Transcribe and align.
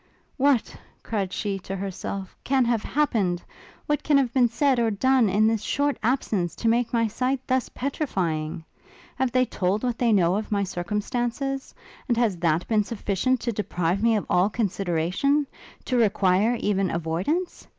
What, 0.35 0.75
cried 1.03 1.31
she, 1.31 1.59
to 1.59 1.75
herself, 1.75 2.35
can 2.43 2.65
have 2.65 2.81
happened? 2.81 3.43
What 3.85 4.01
can 4.01 4.17
have 4.17 4.33
been 4.33 4.47
said 4.49 4.79
or 4.79 4.89
done, 4.89 5.29
in 5.29 5.45
this 5.45 5.61
short 5.61 5.95
absence, 6.01 6.55
to 6.55 6.67
make 6.67 6.91
my 6.91 7.07
sight 7.07 7.39
thus 7.45 7.69
petrifying? 7.69 8.63
Have 9.17 9.31
they 9.31 9.45
told 9.45 9.83
what 9.83 9.99
they 9.99 10.11
know 10.11 10.35
of 10.37 10.51
my 10.51 10.63
circumstances? 10.63 11.75
And 12.07 12.17
has 12.17 12.37
that 12.37 12.67
been 12.67 12.83
sufficient 12.83 13.41
to 13.41 13.51
deprive 13.51 14.01
me 14.01 14.15
of 14.15 14.25
all 14.27 14.49
consideration? 14.49 15.45
to 15.85 15.97
require 15.97 16.55
even 16.59 16.89
avoidance? 16.89 17.67